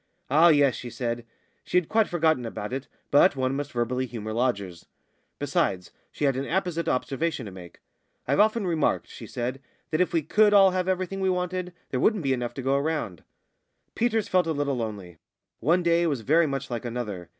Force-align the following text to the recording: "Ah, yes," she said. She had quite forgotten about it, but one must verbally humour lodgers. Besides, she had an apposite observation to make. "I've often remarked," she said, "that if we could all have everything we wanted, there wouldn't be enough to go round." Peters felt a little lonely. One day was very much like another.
"Ah, 0.31 0.47
yes," 0.47 0.73
she 0.73 0.89
said. 0.89 1.27
She 1.63 1.77
had 1.77 1.87
quite 1.87 2.07
forgotten 2.07 2.43
about 2.43 2.73
it, 2.73 2.87
but 3.11 3.35
one 3.35 3.55
must 3.55 3.71
verbally 3.71 4.07
humour 4.07 4.33
lodgers. 4.33 4.87
Besides, 5.37 5.91
she 6.11 6.25
had 6.25 6.35
an 6.35 6.47
apposite 6.47 6.89
observation 6.89 7.45
to 7.45 7.51
make. 7.51 7.81
"I've 8.27 8.39
often 8.39 8.65
remarked," 8.65 9.07
she 9.09 9.27
said, 9.27 9.61
"that 9.91 10.01
if 10.01 10.11
we 10.11 10.23
could 10.23 10.55
all 10.55 10.71
have 10.71 10.87
everything 10.87 11.19
we 11.21 11.29
wanted, 11.29 11.71
there 11.91 11.99
wouldn't 11.99 12.23
be 12.23 12.33
enough 12.33 12.55
to 12.55 12.63
go 12.63 12.79
round." 12.79 13.23
Peters 13.93 14.27
felt 14.27 14.47
a 14.47 14.53
little 14.53 14.77
lonely. 14.77 15.19
One 15.59 15.83
day 15.83 16.07
was 16.07 16.21
very 16.21 16.47
much 16.47 16.71
like 16.71 16.83
another. 16.83 17.29